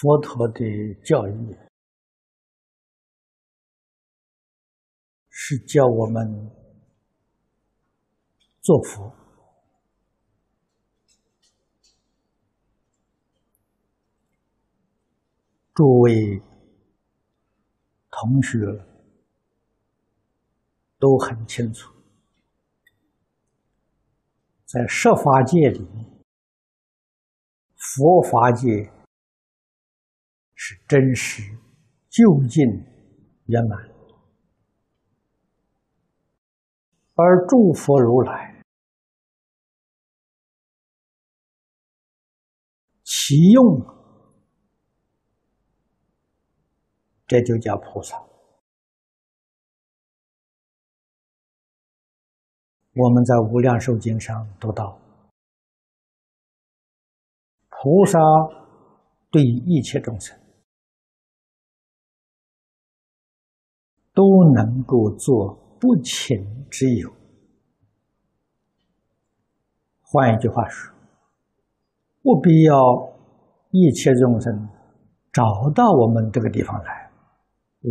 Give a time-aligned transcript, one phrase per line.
[0.00, 1.58] 佛陀的教育
[5.28, 6.48] 是教我们
[8.60, 9.12] 做佛。
[15.74, 16.40] 诸位
[18.08, 18.58] 同学
[21.00, 21.92] 都很清楚，
[24.64, 25.84] 在设法界里，
[27.74, 28.97] 佛法界。
[30.60, 31.40] 是真实、
[32.10, 32.66] 究竟、
[33.46, 33.78] 圆满，
[37.14, 38.60] 而诸佛如来
[43.04, 43.62] 其用，
[47.28, 48.16] 这就叫菩萨。
[52.94, 55.00] 我们在《无量寿经》上读到，
[57.68, 58.18] 菩萨
[59.30, 60.37] 对一切众生。
[64.18, 66.36] 都能够做不请
[66.68, 67.08] 之友。
[70.02, 70.92] 换一句话说，
[72.20, 72.74] 不必要
[73.70, 74.68] 一切众生
[75.32, 77.12] 找到我们这个地方来，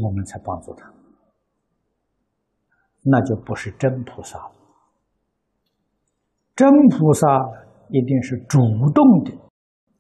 [0.04, 0.94] 我们才帮助他，
[3.04, 4.52] 那就不是真菩萨了。
[6.58, 7.26] 真菩萨
[7.88, 8.60] 一定是主
[8.94, 9.32] 动的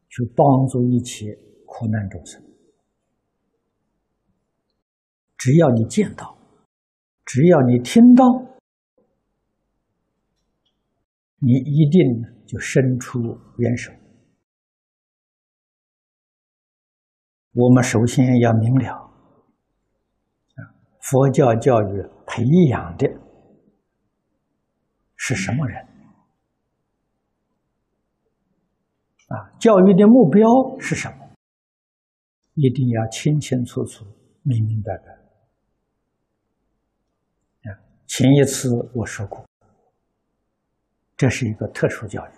[0.10, 1.34] 去帮助一切
[1.66, 2.44] 苦难众生。
[5.38, 6.38] 只要你见到，
[7.26, 8.26] 只要你听到，
[11.40, 12.02] 你一定
[12.46, 13.20] 就伸出
[13.58, 13.94] 援手。
[17.54, 19.12] 我们首先要明了，
[21.02, 23.08] 佛教教育培养的
[25.16, 25.84] 是什么人？
[29.28, 30.46] 啊，教育的目标
[30.80, 31.30] 是什么？
[32.54, 34.06] 一定要清清楚楚、
[34.42, 35.27] 明明白白。
[38.08, 39.46] 前一次我说过，
[41.16, 42.32] 这是一个特殊教育，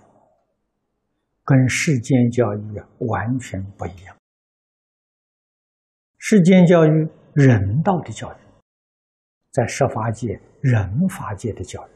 [1.44, 4.16] 跟世间教育啊完全不一样。
[6.18, 8.38] 世间教育人道的教育，
[9.52, 11.92] 在设法界、人法界的教育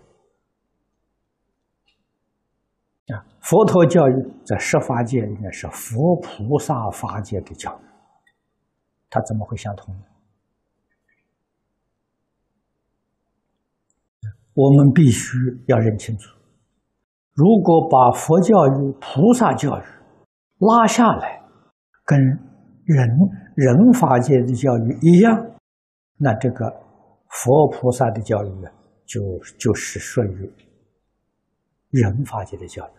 [3.13, 4.13] 啊，佛陀教育
[4.45, 7.83] 在设法界应该是佛菩萨法界的教育，
[9.09, 10.03] 它怎么会相同呢？
[14.53, 15.37] 我们必须
[15.67, 16.29] 要认清楚：
[17.33, 19.83] 如果把佛教育、菩萨教育
[20.59, 21.41] 拉下来，
[22.05, 22.19] 跟
[22.85, 23.09] 人
[23.55, 25.35] 人法界的教育一样，
[26.17, 26.71] 那这个
[27.29, 28.49] 佛菩萨的教育，
[29.05, 29.21] 就
[29.57, 30.53] 就是属于
[31.89, 32.91] 人法界的教育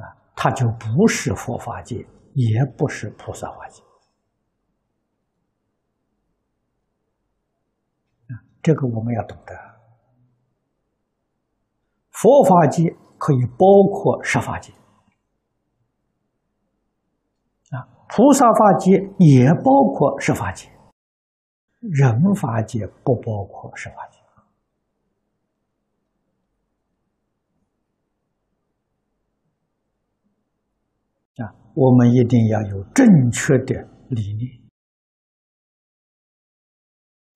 [0.00, 1.96] 啊，它就不是佛法界，
[2.34, 3.82] 也不是菩萨法界。
[8.68, 9.54] 这个我们要懂得，
[12.10, 14.74] 佛法界可以包括十法界，
[17.70, 20.70] 啊，菩萨法界也包括十法界，
[21.80, 24.18] 人法界不包括十法界，
[31.42, 34.58] 啊，我们一定要有正确的理念。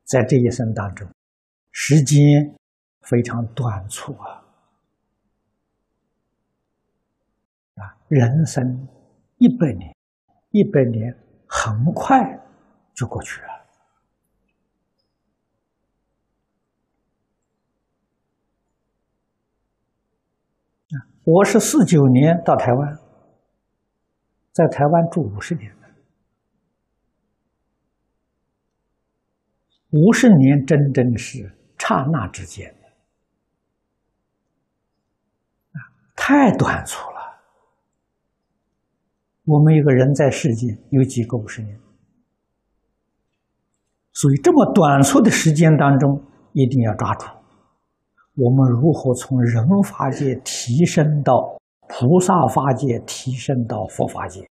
[0.05, 1.09] 在这一生当中，
[1.85, 2.17] 时间
[3.01, 4.39] 非常短促啊！
[7.75, 8.87] 啊，人生
[9.39, 9.93] 一百年，
[10.53, 11.13] 一百年
[11.49, 12.21] 很快
[12.95, 13.49] 就过去了。
[21.25, 22.97] 我是四九年到台湾，
[24.53, 25.75] 在台湾住五十年。
[29.91, 31.53] 五十年真真是
[31.83, 32.87] 刹那之间的
[35.73, 35.83] 啊，
[36.15, 37.43] 太短促了。
[39.45, 41.77] 我们一个人在世间有几个五十年？
[44.13, 47.27] 所以这么短促的时间当中，一定要抓住。
[48.35, 54.49] 我们如何从人法界提升到菩萨法界，提升到佛法界？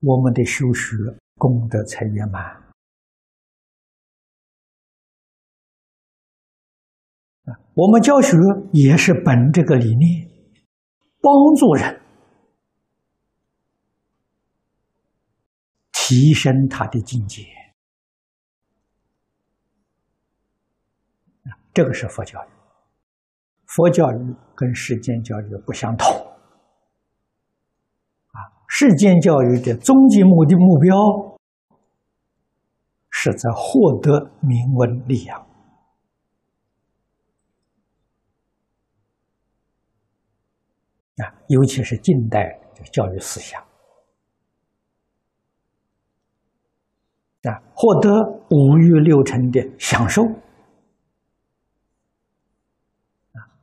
[0.00, 0.96] 我们的修学
[1.36, 2.42] 功德才圆满
[7.80, 8.36] 我们教学
[8.74, 10.28] 也是本这个理念，
[11.22, 11.98] 帮助人
[15.90, 17.42] 提升他的境界。
[21.72, 22.48] 这个是佛教育。
[23.64, 26.06] 佛教育跟世间教育不相同。
[28.32, 28.38] 啊
[28.68, 30.94] 世间教育的终极目的目标，
[33.08, 35.49] 是在获得名闻利养。
[41.22, 43.60] 啊，尤其是近代的教育思想
[47.42, 48.10] 啊，获得
[48.50, 50.22] 五欲六尘的享受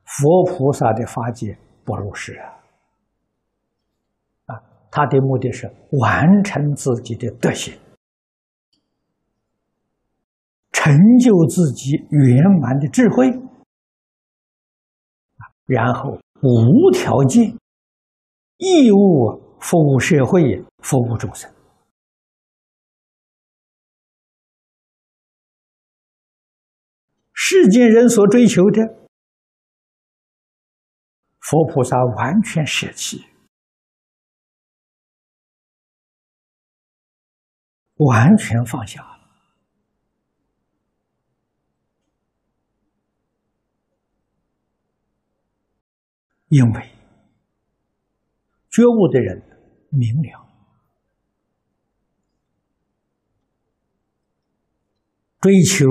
[0.04, 2.54] 佛菩萨的法界不如是啊。
[4.90, 5.70] 他的目的是
[6.00, 7.78] 完成自己的德行，
[10.72, 10.90] 成
[11.20, 13.30] 就自己圆满的智慧，
[15.66, 17.56] 然后无条件、
[18.56, 21.52] 义务服务社会、服务众生。
[27.32, 28.82] 世间人所追求的，
[31.40, 33.24] 佛菩萨完全舍弃。
[37.96, 39.18] 完全放下了，
[46.48, 46.90] 因为
[48.70, 49.42] 觉悟的人
[49.90, 50.46] 明了，
[55.40, 55.86] 追求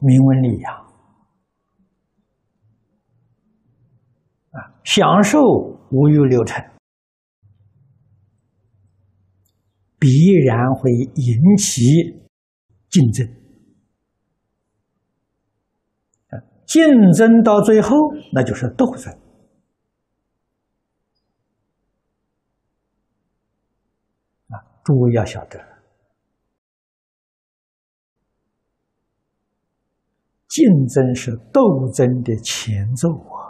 [0.00, 0.74] 名闻利养
[4.50, 5.40] 啊，享受
[5.90, 6.70] 五欲六尘。
[9.98, 10.08] 必
[10.44, 11.80] 然会引起
[12.88, 13.24] 竞争，
[16.66, 17.96] 竞争到最后
[18.32, 19.12] 那就是斗争
[24.48, 24.58] 啊！
[24.84, 25.58] 诸位要晓得，
[30.48, 33.42] 竞争是斗争的前奏啊。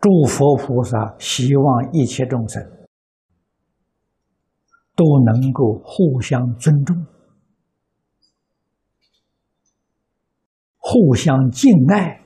[0.00, 2.60] 诸佛菩萨希望一切众生
[4.96, 7.06] 都能够互相尊重、
[10.76, 12.21] 互相敬爱、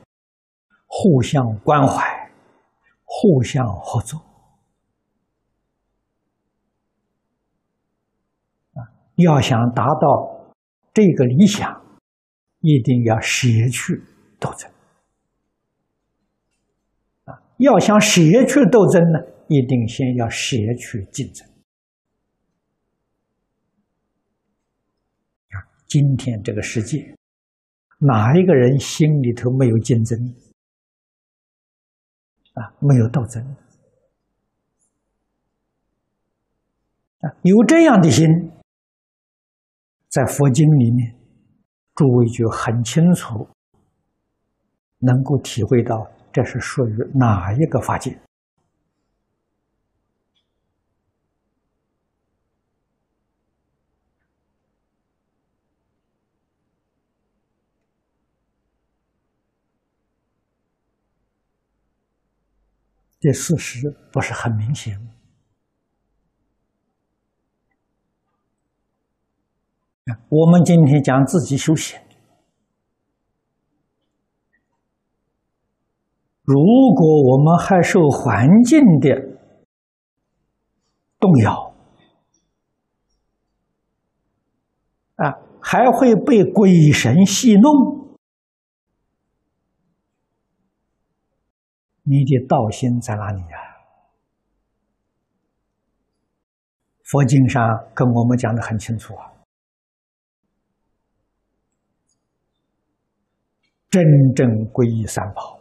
[0.99, 2.31] 互相关怀、
[3.05, 4.19] 互相合作。
[8.73, 8.81] 啊，
[9.17, 10.55] 要想达到
[10.95, 11.71] 这个理想，
[12.61, 14.01] 一定要舍去
[14.39, 14.71] 斗争。
[17.57, 21.47] 要想舍去斗争呢，一定先要舍去竞争。
[25.85, 27.15] 今天这个世界，
[27.99, 30.17] 哪一个人心里头没有竞争？
[32.59, 33.43] 啊，没有斗争。
[37.19, 38.27] 啊，有这样的心，
[40.09, 41.15] 在佛经里面，
[41.95, 43.47] 诸位就很清楚，
[44.99, 46.07] 能够体会到。
[46.29, 48.15] 这是属于哪一个法界？
[63.19, 65.11] 这事实不是很明显吗？
[70.29, 71.99] 我们今天讲自己修行。
[76.43, 76.55] 如
[76.95, 79.09] 果我们还受环境的
[81.19, 81.75] 动摇，
[85.15, 88.06] 啊，还会被鬼神戏弄，
[92.09, 93.57] 你的道心在哪里呀？
[97.03, 97.61] 佛经上
[97.93, 99.31] 跟我们讲的很清楚啊，
[103.89, 105.59] 真正皈依三宝。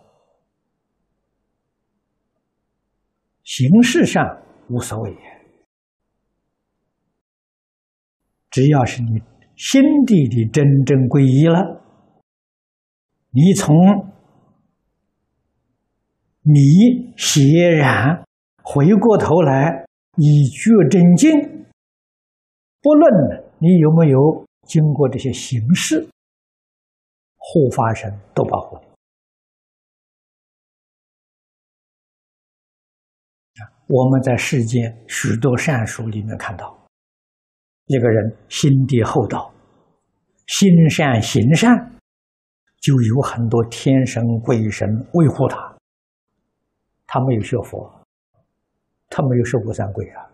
[3.42, 4.24] 形式上
[4.68, 5.16] 无所谓，
[8.50, 9.20] 只要是你
[9.56, 11.80] 心底的真正皈依了，
[13.30, 13.74] 你从
[16.48, 18.24] 你显然
[18.62, 19.84] 回过头来，
[20.16, 21.32] 以觉真经，
[22.80, 26.08] 不论你有没有经过这些形式，
[27.36, 28.86] 护法神都保护你。
[33.88, 36.78] 我们在世间许多善书里面看到，
[37.86, 39.52] 一个人心地厚道、
[40.46, 41.76] 心善行善，
[42.80, 45.75] 就有很多天神鬼神维护他。
[47.06, 47.90] 他没有学佛，
[49.08, 50.28] 他没有受过三鬼啊。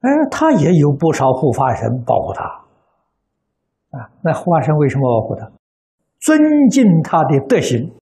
[0.00, 2.44] 哎，他也有不少护法神保护他。
[3.98, 5.50] 啊，那护法神为什么保护他？
[6.20, 6.38] 尊
[6.70, 7.92] 敬他的德行，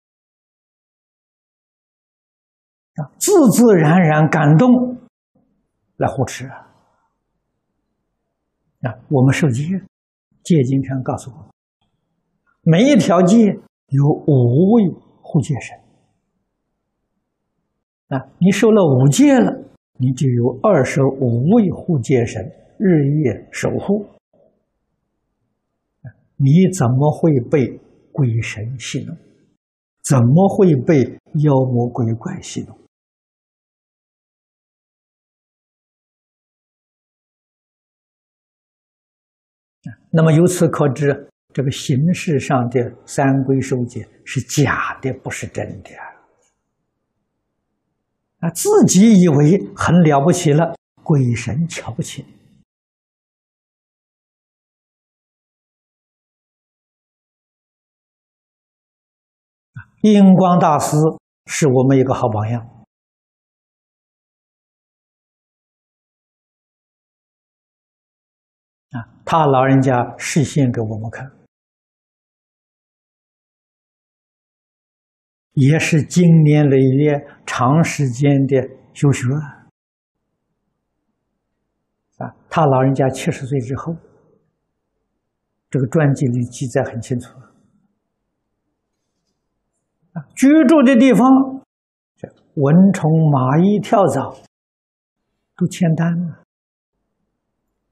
[2.95, 4.97] 啊，自自然然感动
[5.97, 6.71] 来护持啊。
[8.83, 9.63] 啊，我们受戒，
[10.43, 11.47] 戒经上告诉我们，
[12.63, 14.89] 每一条戒有五位
[15.23, 15.84] 护戒神。
[18.09, 19.51] 啊，你受了五戒了，
[19.99, 22.45] 你就有二十五位护戒神
[22.79, 24.07] 日夜守护。
[26.37, 27.81] 你怎么会被
[28.13, 29.17] 鬼神戏弄？
[30.03, 31.05] 怎么会被
[31.45, 32.77] 妖魔鬼怪戏弄？
[40.11, 45.91] 那么由此可知，这个形式上的三规守戒是假的，不是真的
[48.45, 48.51] 啊！
[48.51, 52.23] 自己以为很了不起了，鬼神瞧不起
[60.03, 60.11] 你。
[60.13, 60.99] 印光大师
[61.47, 62.61] 是我们一个好榜样
[68.91, 69.09] 啊！
[69.25, 71.33] 他老人家示现给我们看，
[75.55, 79.27] 也是经年累月、长时间的修学
[82.19, 82.31] 啊！
[82.49, 83.97] 他老人家七十岁之后，
[85.71, 87.37] 这个传记里记载很清楚。
[90.37, 91.29] 居住的地方，
[92.55, 94.33] 蚊虫、蚂蚁、跳蚤
[95.57, 96.45] 都签单了，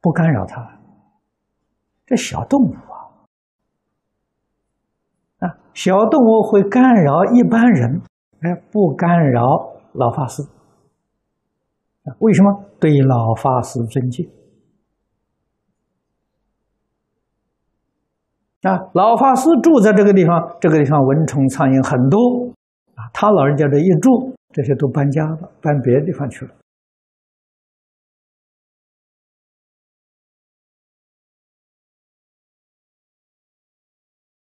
[0.01, 0.81] 不干扰他。
[2.07, 3.02] 这小动物，啊，
[5.75, 8.01] 小动物会干扰一般人，
[8.41, 9.43] 哎，不干扰
[9.93, 10.43] 老法师。
[12.19, 12.65] 为什么？
[12.81, 14.29] 对老法师尊敬。
[18.63, 22.53] 啊，老法师住在这个地方，这个地方蚊虫苍蝇很多，
[22.95, 26.55] 啊，他老人家这一住，这些都搬家了，搬别的地方去了。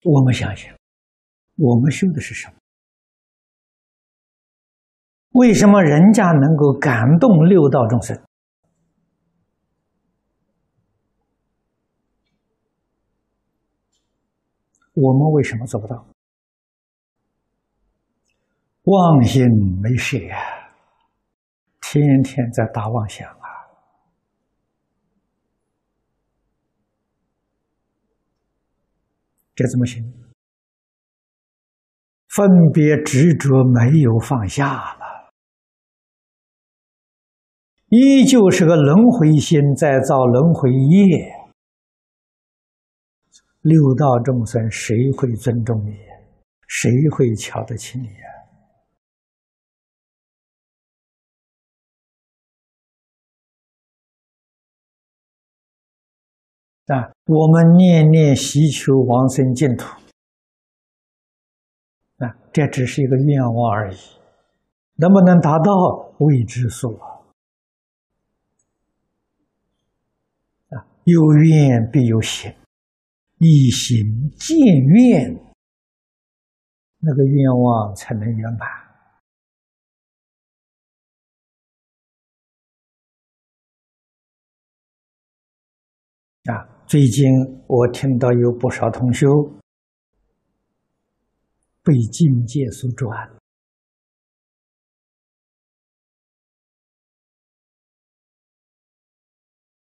[0.03, 0.75] 我们想想，
[1.61, 2.55] 我们修的是什么？
[5.33, 8.19] 为什么人家能够感动六道众生？
[14.95, 16.07] 我们为什么做不到？
[18.85, 19.47] 妄心
[19.83, 20.39] 没舍呀，
[21.83, 23.69] 天天在打妄想啊！
[29.55, 30.03] 这怎么行？
[32.35, 35.33] 分别执着没有放下了，
[37.89, 41.35] 依旧是个轮回心在造轮回业。
[43.63, 45.97] 六道众生，谁会尊重你？
[46.69, 48.27] 谁会瞧得起你呀？
[56.87, 60.00] 啊，我们念念祈求往生净土，
[62.21, 63.99] 啊，这只是一个愿望而已，
[64.97, 65.73] 能不能达到
[66.19, 67.07] 未知数啊？
[70.69, 72.55] 啊，有愿必有行。
[73.39, 75.35] 一心见愿，
[76.99, 78.69] 那个愿望才能圆满。
[86.55, 87.25] 啊，最近
[87.67, 89.27] 我听到有不少同学
[91.91, 93.11] 被境界所转，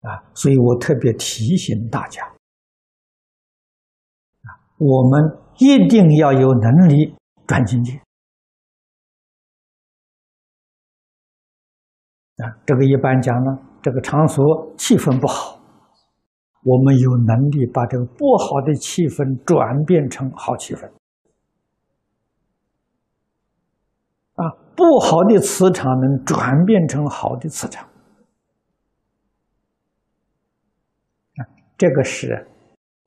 [0.03, 2.21] 啊，所以我特别提醒大家。
[4.77, 7.95] 我们一定要有能力转境界
[12.37, 12.45] 啊！
[12.67, 14.45] 这个一般讲呢，这个场所
[14.77, 15.59] 气氛不好，
[16.63, 20.93] 我们有能力把这个不好的气氛转变成好气氛
[24.35, 24.66] 啊！
[24.77, 27.89] 不好的磁场能转变成好的磁场
[31.37, 31.41] 啊！
[31.79, 32.47] 这个是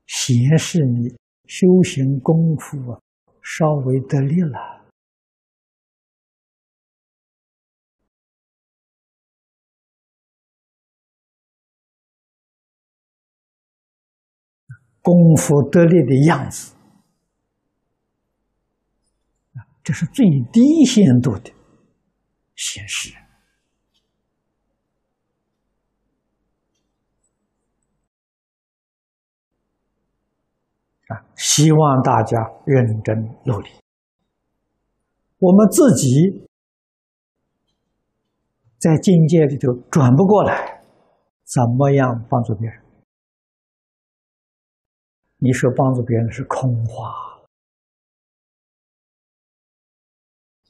[0.07, 1.17] 显示你。
[1.51, 3.01] 修行功夫，
[3.41, 4.85] 稍微得力了，
[15.01, 16.75] 功夫得力的样子
[19.83, 20.23] 这是最
[20.53, 21.51] 低限度的
[22.59, 23.15] 现实
[31.07, 31.23] 啊。
[31.37, 33.69] 希望大家认真努力。
[35.37, 36.49] 我们自己
[38.77, 40.83] 在境界里头转不过来，
[41.45, 42.83] 怎么样帮助别人？
[45.37, 47.28] 你说帮助别人是空话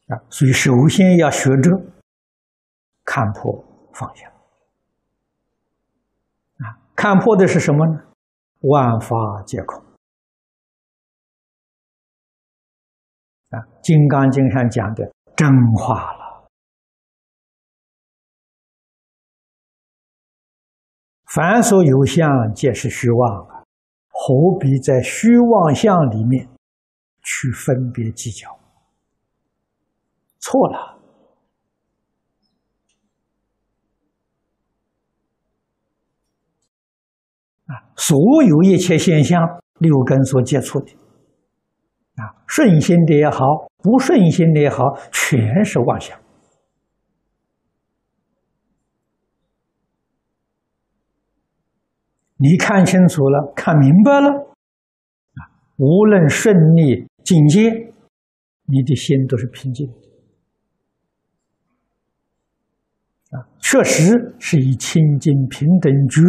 [0.09, 0.17] 啊！
[0.29, 1.71] 所以首先要学着
[3.05, 3.63] 看破
[3.93, 4.27] 放下
[6.57, 6.77] 啊！
[6.95, 7.93] 看破的是什么呢？
[8.61, 9.79] 万法皆空
[13.51, 13.59] 啊！
[13.81, 16.49] 《金刚经》上讲的真话了，
[21.25, 23.63] 凡所有相，皆是虚妄啊！
[24.09, 26.49] 何必在虚妄相里面
[27.21, 28.58] 去分别计较？
[30.39, 30.97] 错了
[37.65, 37.73] 啊！
[37.95, 40.91] 所有一切现象，六根所接触的
[42.15, 43.45] 啊，顺心的也好，
[43.77, 46.19] 不顺心的也好，全是妄想。
[52.37, 55.39] 你看清楚了，看明白了，啊，
[55.75, 57.69] 无论顺利境界，
[58.65, 60.08] 你的心都是平静的，
[63.29, 66.21] 啊，确实是以清净平等觉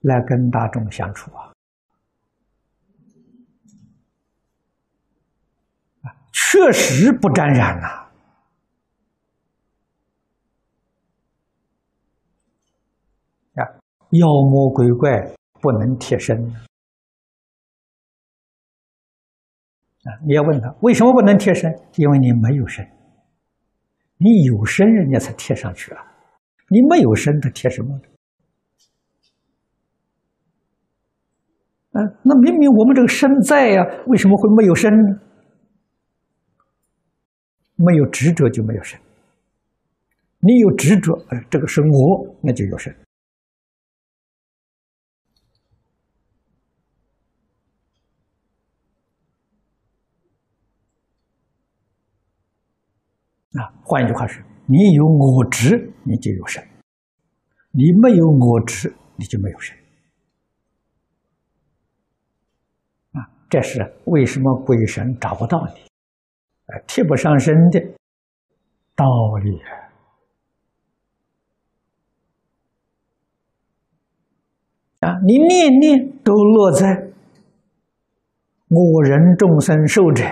[0.00, 1.52] 来跟大众相处啊，
[6.02, 7.86] 啊，确实不沾染呐。
[7.88, 8.06] 啊
[14.12, 15.10] 妖魔鬼怪
[15.60, 16.34] 不能贴身
[20.04, 20.08] 啊！
[20.24, 21.70] 你要问他为什么不能贴身？
[21.96, 22.88] 因为你没有身，
[24.18, 26.04] 你有身，人家才贴上去啊！
[26.68, 27.98] 你没有身，他贴什么？
[31.92, 35.20] 啊，那明明我们这个身在呀，为什么会没有身呢？
[37.76, 38.98] 没有执着就没有身，
[40.40, 42.94] 你有执着，哎，这个是我，那就有身。
[53.58, 56.62] 啊，换一句话说，你有我执，你就有神；
[57.72, 59.76] 你没有我执，你就没有神。
[63.12, 65.80] 啊，这是为什么鬼神找不到你，
[66.66, 67.80] 啊，贴不上身的
[68.94, 69.04] 道
[69.42, 69.60] 理
[75.00, 75.18] 啊！
[75.24, 76.86] 你念念都落在
[78.68, 80.24] 我人众生受者。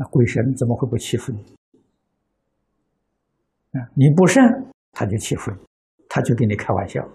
[0.00, 1.42] 那鬼神怎么会不欺负你？
[3.78, 4.42] 啊，你不善，
[4.92, 5.58] 他就欺负你，
[6.08, 7.06] 他就跟你开玩笑，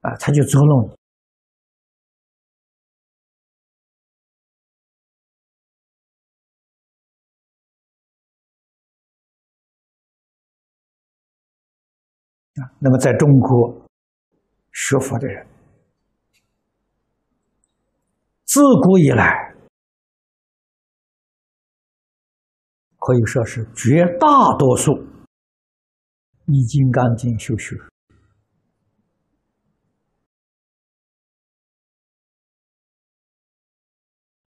[0.00, 0.88] 啊，他就捉弄你。
[12.60, 13.86] 啊，那么在中国
[14.72, 15.46] 学佛的人，
[18.46, 19.51] 自古以来。
[23.04, 24.92] 可以说是绝大多数
[26.46, 27.74] 以《金刚经》修学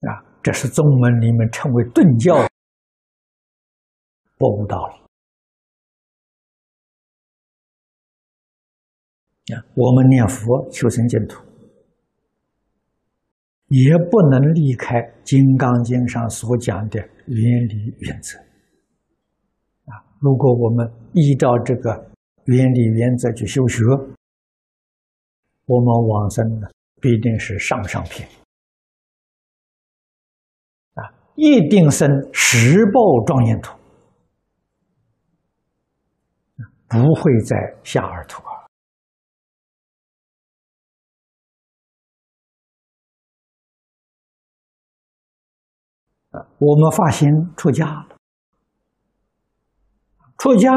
[0.05, 2.45] 啊，这是宗门里面称为顿教
[4.37, 4.95] 博悟道理
[9.55, 9.63] 啊。
[9.75, 11.41] 我们念佛求生净土，
[13.71, 18.37] 也不能离开《金刚经》上所讲的原理原则
[19.85, 19.95] 啊。
[20.19, 22.11] 如果我们依照这个
[22.47, 23.81] 原理原则去修学，
[25.67, 26.67] 我们往生呢
[26.99, 28.25] 必定是上上品
[30.95, 33.73] 啊，一定生十报庄严土，
[36.89, 37.55] 不会再
[37.85, 38.43] 下二土
[46.63, 48.17] 我们发心出家了。
[50.37, 50.69] 出家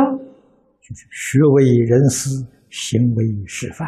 [0.81, 2.31] 就是学为人师，
[2.71, 3.87] 行为示范。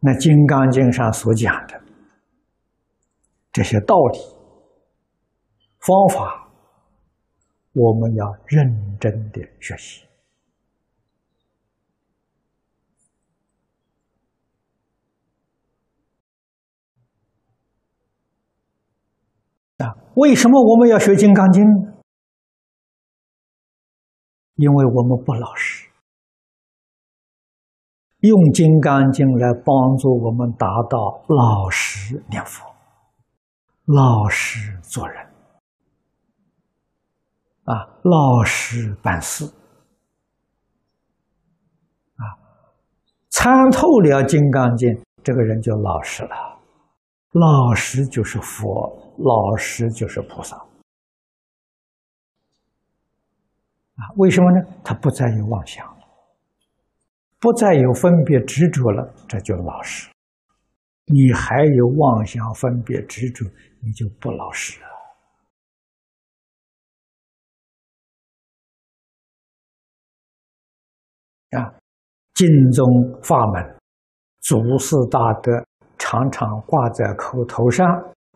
[0.00, 1.78] 那《金刚经》上所讲的
[3.52, 4.18] 这些道理、
[5.80, 6.48] 方法，
[7.72, 10.05] 我们要认真的学习。
[19.78, 21.62] 啊，为什么我们要学《金刚经》？
[24.54, 25.90] 因为我们不老实，
[28.20, 32.64] 用《金刚经》来帮助我们达到老实念佛、
[33.84, 35.26] 老实做人、
[37.64, 39.44] 啊，老实办事。
[42.16, 42.24] 啊，
[43.28, 44.88] 参透了《金刚经》，
[45.22, 46.55] 这个人就老实了。
[47.38, 50.56] 老实就是佛，老实就是菩萨。
[53.96, 54.66] 啊，为什么呢？
[54.82, 56.06] 他不再有妄想了，
[57.38, 60.10] 不再有分别执着了，这就老实。
[61.04, 63.44] 你还有妄想、分别、执着，
[63.82, 64.86] 你就不老实了。
[71.60, 71.74] 啊，
[72.32, 72.82] 经宗
[73.22, 73.76] 法门，
[74.40, 75.52] 祖师大德。
[75.98, 77.86] 常常挂在口头上，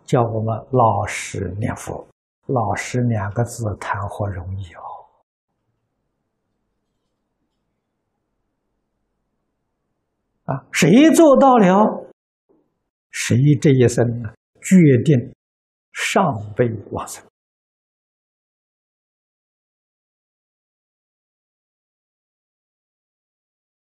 [0.05, 2.07] 叫我们老实念佛。
[2.47, 4.83] 老实两个字谈何容易哦！
[10.47, 12.11] 啊，谁做到了，
[13.13, 14.29] 谁这一生呢，
[14.61, 15.33] 决定
[15.93, 16.25] 上
[16.57, 17.25] 辈往生。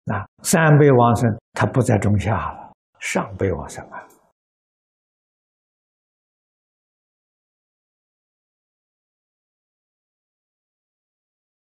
[0.04, 2.63] 啊，三辈往生，他不在中下了。
[3.04, 4.00] 上辈往生啊！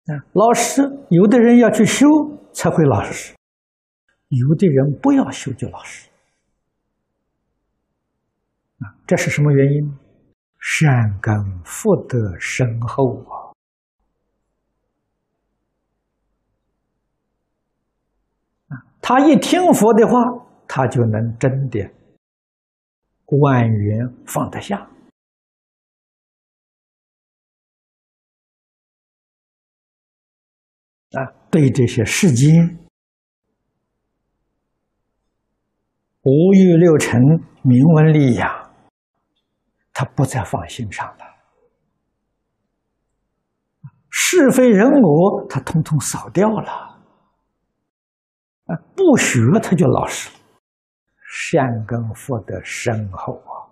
[0.05, 2.07] 啊，老实，有的人要去修
[2.53, 3.35] 才会老实，
[4.27, 6.07] 有的人不要修就老实。
[8.77, 9.99] 啊，这是什么原因？
[10.59, 11.33] 善根
[11.65, 13.51] 福德深厚啊！
[18.67, 20.42] 啊，他一听佛的话。
[20.75, 21.87] 他就能真的
[23.27, 24.75] 万缘放得下
[31.11, 31.21] 啊！
[31.51, 32.79] 对这些世间
[36.23, 37.21] 五欲六尘、
[37.61, 38.73] 名闻利养，
[39.93, 41.25] 他不再放心上了。
[44.09, 46.71] 是非人我，他通通扫掉了。
[48.65, 50.42] 啊，不学他就老实了。
[51.35, 53.65] 善根福德深厚啊！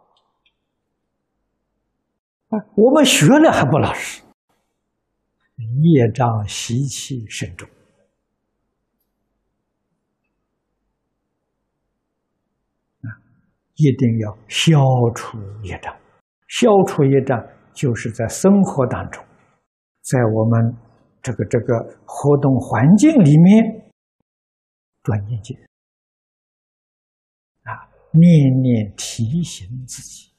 [2.50, 4.24] 啊，我们学了还不老实，
[5.58, 7.70] 业障习气深重！
[13.76, 14.80] 一定要消
[15.16, 15.96] 除业障，
[16.48, 17.40] 消除业障
[17.74, 19.24] 就是在生活当中，
[20.02, 20.76] 在我们
[21.22, 23.92] 这个这个活动环境里面
[25.04, 25.56] 断业界。
[28.14, 30.32] 念念提醒自己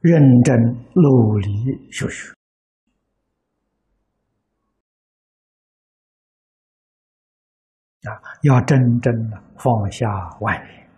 [0.00, 0.54] 认真
[0.94, 1.48] 努力
[1.90, 2.32] 学学
[8.02, 10.88] 啊，要真正的放下万念。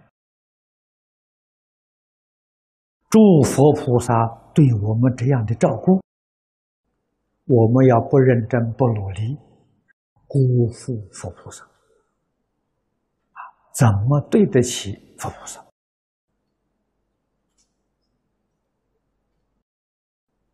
[3.09, 6.03] 诸佛菩萨对我们这样的照顾，
[7.47, 9.39] 我们要不认真不努力。
[10.29, 13.41] 辜负佛菩萨啊！
[13.75, 15.59] 怎么对得起佛菩萨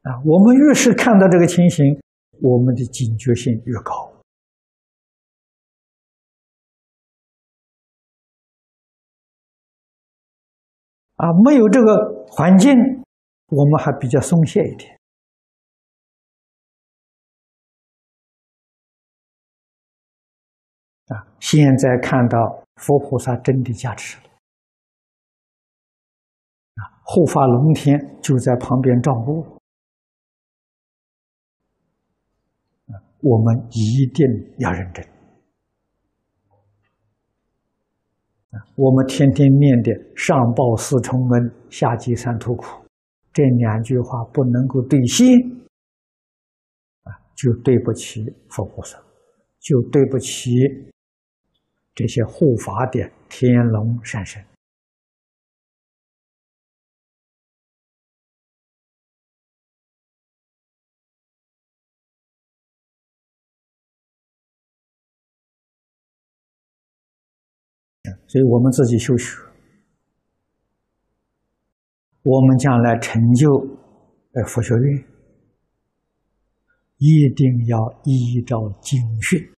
[0.03, 0.23] 啊？
[0.25, 1.85] 我们越是看到这个情形，
[2.41, 4.15] 我们的警觉性越高
[11.17, 11.33] 啊！
[11.45, 12.71] 没有这个环境，
[13.49, 15.01] 我们还比较松懈一点。
[21.07, 21.27] 啊！
[21.39, 24.25] 现在看到佛菩萨真的加持了，
[26.77, 29.61] 啊，护法龙天就在旁边照顾，
[33.21, 34.27] 我们一定
[34.59, 35.07] 要认真，
[38.75, 42.83] 我们天天念的“上报四重恩，下济三途苦”
[43.35, 45.27] 这两句话不能够兑现，
[47.03, 48.99] 啊，就对不起佛菩萨，
[49.61, 50.51] 就对不起。
[51.95, 54.45] 这些护法的天龙善神，
[68.27, 69.39] 所以我们自己修学，
[72.23, 73.49] 我们将来成就
[74.33, 75.05] 呃佛学院，
[76.97, 79.54] 一定要依照经训。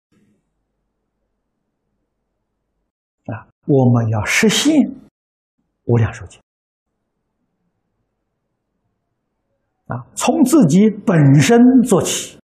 [3.67, 4.75] 我们要实现
[5.85, 6.41] 无量寿经。
[9.87, 12.41] 啊，从自己本身做起，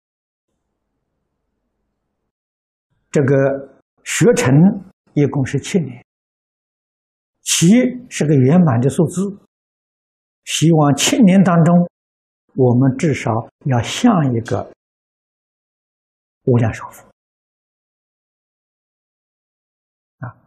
[3.11, 3.35] 这个
[4.04, 4.54] 学成
[5.14, 6.04] 一共是七年，
[7.40, 7.66] 七
[8.11, 9.22] 是个圆满的数字，
[10.44, 11.88] 希望七年当中，
[12.54, 13.30] 我们至少
[13.64, 14.70] 要像一个
[16.44, 17.10] 无量寿佛。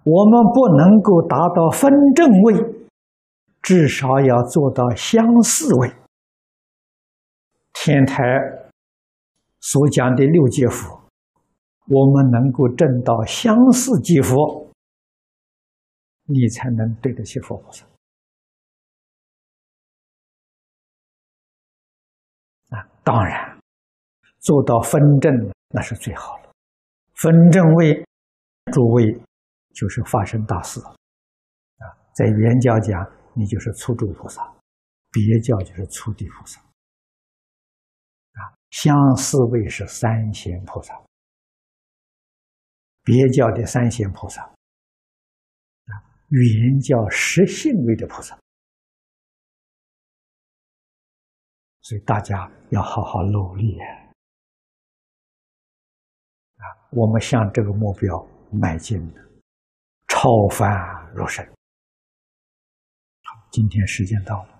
[0.05, 2.87] 我们不能够达到分正位，
[3.61, 5.93] 至少要做到相似位。
[7.71, 8.23] 天台
[9.61, 11.01] 所讲的六界佛，
[11.87, 14.69] 我们能够证到相似界佛，
[16.25, 17.85] 你才能对得起佛菩萨。
[22.71, 23.57] 啊，当然，
[24.39, 25.31] 做到分正
[25.69, 26.49] 那是最好了。
[27.15, 28.05] 分正位，
[28.73, 29.21] 诸位。
[29.73, 30.93] 就是发生大事啊！
[32.13, 33.03] 在原教讲，
[33.35, 34.41] 你就是初住菩萨；
[35.11, 36.61] 别教就是初地菩萨。
[36.61, 40.93] 啊，相四位是三贤菩萨，
[43.03, 45.91] 别教的三贤菩萨，啊，
[46.29, 48.39] 原教实性位的菩萨。
[51.81, 53.85] 所以大家要好好努力啊！
[56.57, 59.32] 啊，我们向这个目标迈进的。
[60.23, 60.71] 超凡
[61.13, 61.45] 入圣。
[63.23, 64.52] 好，今天时间到了。